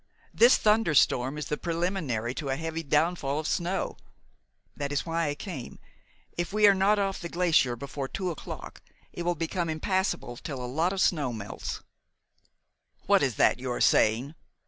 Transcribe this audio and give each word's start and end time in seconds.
This 0.33 0.57
thunder 0.57 0.95
storm 0.95 1.37
is 1.37 1.45
the 1.45 1.57
preliminary 1.59 2.33
to 2.33 2.49
a 2.49 2.55
heavy 2.55 2.81
downfall 2.81 3.37
of 3.37 3.45
snow. 3.45 3.97
That 4.75 4.91
is 4.91 5.05
why 5.05 5.27
I 5.27 5.35
came. 5.35 5.77
If 6.35 6.51
we 6.51 6.65
are 6.65 6.73
not 6.73 6.97
off 6.97 7.19
the 7.19 7.29
glacier 7.29 7.75
before 7.75 8.07
two 8.07 8.31
o'clock, 8.31 8.81
it 9.13 9.21
will 9.21 9.35
become 9.35 9.69
impassable 9.69 10.37
till 10.37 10.59
a 10.65 10.65
lot 10.65 10.91
of 10.91 11.01
the 11.01 11.05
snow 11.05 11.31
melts." 11.31 11.83
"What 13.05 13.21
is 13.21 13.35
that 13.35 13.59
you 13.59 13.71
are 13.71 13.79
saying?" 13.79 14.33